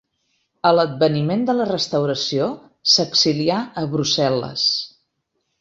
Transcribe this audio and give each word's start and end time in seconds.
A 0.67 0.71
l'adveniment 0.75 1.43
de 1.49 1.55
la 1.57 1.67
Restauració 1.71 2.49
s'exilià 2.95 3.61
a 3.83 3.87
Brussel·les. 3.93 4.69